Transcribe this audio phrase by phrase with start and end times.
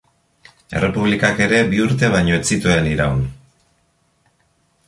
[0.79, 3.25] Errepublikak ere bi urte baino ez zituen iraun.